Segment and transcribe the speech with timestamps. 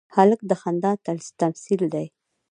[0.15, 0.91] هلک د خندا
[1.65, 2.05] تمثیل دی.